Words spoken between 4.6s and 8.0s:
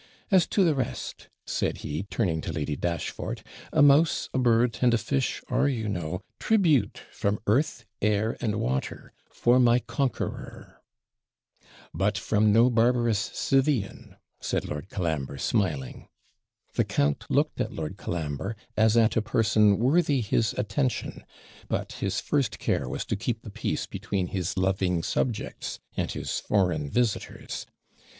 and a fish, are, you know, tribute from earth,